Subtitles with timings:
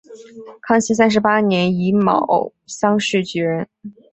[0.61, 3.69] 康熙三十八年己卯乡试举人。